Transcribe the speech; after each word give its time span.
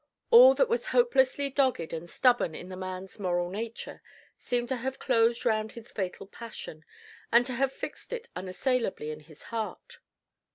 All 0.31 0.55
that 0.55 0.67
was 0.67 0.87
hopelessly 0.87 1.51
dogged 1.51 1.93
and 1.93 2.09
stubborn 2.09 2.55
in 2.55 2.69
the 2.69 2.75
man's 2.75 3.19
moral 3.19 3.51
nature 3.51 4.01
seemed 4.35 4.67
to 4.69 4.77
have 4.77 4.97
closed 4.97 5.45
round 5.45 5.73
his 5.73 5.91
fatal 5.91 6.25
passion, 6.25 6.83
and 7.31 7.45
to 7.45 7.53
have 7.53 7.71
fixed 7.71 8.11
it 8.11 8.27
unassailably 8.35 9.11
in 9.11 9.19
his 9.19 9.43
heart. 9.53 9.99